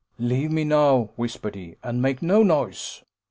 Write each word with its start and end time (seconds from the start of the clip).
"Leave 0.17 0.51
me 0.51 0.63
now," 0.63 1.11
whispered 1.15 1.53
he, 1.53 1.75
"and 1.83 2.01
make 2.01 2.23
no 2.23 2.41
noise." 2.41 3.03